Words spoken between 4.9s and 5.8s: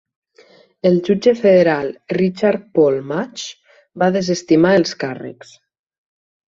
càrrecs.